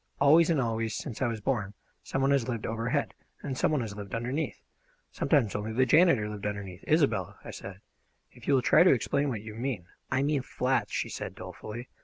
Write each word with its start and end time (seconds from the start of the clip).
Always 0.19 0.49
and 0.49 0.59
always, 0.59 0.95
since 0.95 1.21
I 1.21 1.27
was 1.27 1.41
born, 1.41 1.75
some 2.01 2.23
one 2.23 2.31
has 2.31 2.47
lived 2.47 2.65
overhead, 2.65 3.13
and 3.43 3.55
some 3.55 3.71
one 3.71 3.81
has 3.81 3.95
lived 3.95 4.15
underneath. 4.15 4.59
Sometimes 5.11 5.55
only 5.55 5.73
the 5.73 5.85
janitor 5.85 6.27
lived 6.27 6.47
underneath" 6.47 6.83
"Isobel," 6.91 7.37
I 7.45 7.51
said, 7.51 7.81
"if 8.31 8.47
you 8.47 8.55
will 8.55 8.63
try 8.63 8.81
to 8.81 8.89
explain 8.93 9.29
what 9.29 9.43
you 9.43 9.53
mean" 9.53 9.85
"I 10.11 10.23
mean 10.23 10.41
flats," 10.41 10.91
she 10.91 11.09
said 11.09 11.35
dolefully. 11.35 11.87